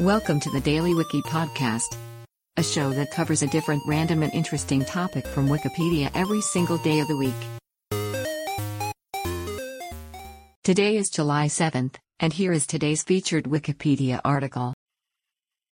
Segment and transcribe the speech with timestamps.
[0.00, 1.94] Welcome to the Daily Wiki Podcast,
[2.56, 7.00] a show that covers a different random and interesting topic from Wikipedia every single day
[7.00, 7.34] of the week.
[10.64, 14.72] Today is July 7th, and here is today's featured Wikipedia article.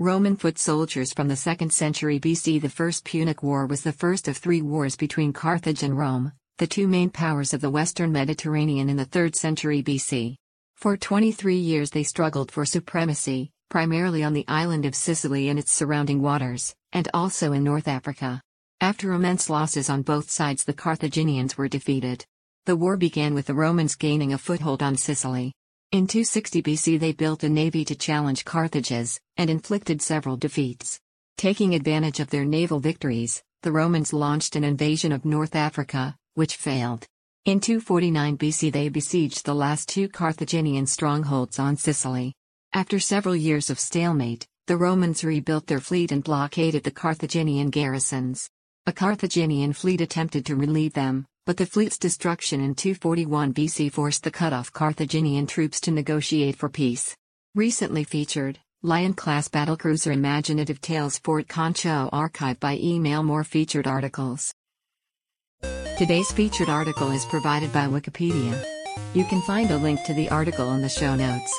[0.00, 4.28] Roman foot soldiers from the 2nd century BC The First Punic War was the first
[4.28, 8.88] of three wars between Carthage and Rome, the two main powers of the western Mediterranean
[8.88, 10.36] in the 3rd century BC.
[10.74, 15.72] For 23 years they struggled for supremacy, primarily on the island of Sicily and its
[15.72, 18.40] surrounding waters, and also in North Africa.
[18.80, 22.24] After immense losses on both sides, the Carthaginians were defeated.
[22.66, 25.52] The war began with the Romans gaining a foothold on Sicily.
[25.92, 30.98] In 260 BC, they built a navy to challenge Carthage's, and inflicted several defeats.
[31.38, 36.56] Taking advantage of their naval victories, the Romans launched an invasion of North Africa, which
[36.56, 37.06] failed.
[37.44, 42.34] In 249 BC, they besieged the last two Carthaginian strongholds on Sicily.
[42.76, 48.50] After several years of stalemate, the Romans rebuilt their fleet and blockaded the Carthaginian garrisons.
[48.86, 54.24] A Carthaginian fleet attempted to relieve them, but the fleet's destruction in 241 BC forced
[54.24, 57.16] the cut-off Carthaginian troops to negotiate for peace.
[57.54, 64.52] Recently featured, Lion-class battlecruiser Imaginative Tales Fort Concho archived by email more featured articles.
[65.96, 68.62] Today's featured article is provided by Wikipedia.
[69.14, 71.58] You can find a link to the article in the show notes.